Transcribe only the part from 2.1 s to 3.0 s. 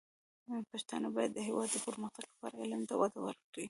لپاره علم ته